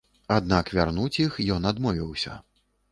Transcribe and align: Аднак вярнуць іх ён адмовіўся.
Аднак 0.37 0.71
вярнуць 0.77 1.21
іх 1.27 1.39
ён 1.59 1.71
адмовіўся. 1.75 2.41